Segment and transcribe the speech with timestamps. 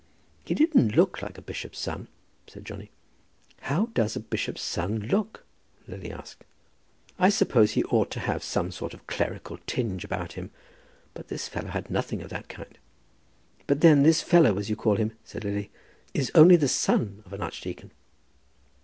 [0.45, 2.07] "He didn't look like a bishop's son,"
[2.47, 2.89] said Johnny.
[3.59, 5.45] "How does a bishop's son look?"
[5.87, 6.43] Lily asked.
[7.19, 10.49] "I suppose he ought to have some sort of clerical tinge about him;
[11.13, 12.79] but this fellow had nothing of that kind."
[13.67, 15.69] "But then this fellow, as you call him," said Lily,
[16.15, 17.91] "is only the son of an archdeacon."